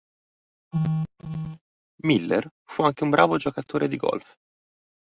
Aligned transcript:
Miller 2.03 2.49
fu 2.67 2.81
anche 2.81 3.03
un 3.03 3.11
bravo 3.11 3.37
giocatore 3.37 3.87
di 3.87 3.97
golf. 3.97 4.35